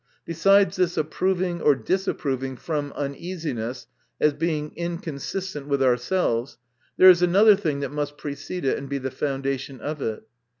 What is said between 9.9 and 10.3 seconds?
it.